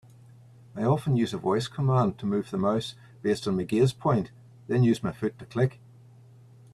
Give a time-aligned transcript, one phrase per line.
[0.75, 4.31] I often use a voice command to move the mouse based on my gaze point,
[4.65, 5.79] then use my foot to click.